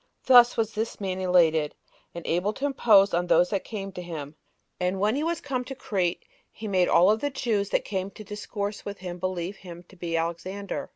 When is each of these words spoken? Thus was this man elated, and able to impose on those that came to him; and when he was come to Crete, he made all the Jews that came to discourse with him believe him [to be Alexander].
Thus 0.25 0.57
was 0.57 0.73
this 0.73 0.99
man 0.99 1.19
elated, 1.21 1.75
and 2.15 2.25
able 2.25 2.53
to 2.53 2.65
impose 2.65 3.13
on 3.13 3.27
those 3.27 3.51
that 3.51 3.63
came 3.63 3.91
to 3.91 4.01
him; 4.01 4.35
and 4.79 4.99
when 4.99 5.15
he 5.15 5.23
was 5.23 5.39
come 5.41 5.63
to 5.65 5.75
Crete, 5.75 6.25
he 6.51 6.67
made 6.67 6.87
all 6.89 7.15
the 7.15 7.29
Jews 7.29 7.69
that 7.69 7.85
came 7.85 8.09
to 8.09 8.23
discourse 8.23 8.83
with 8.83 8.97
him 8.97 9.19
believe 9.19 9.57
him 9.57 9.83
[to 9.89 9.95
be 9.95 10.17
Alexander]. 10.17 10.89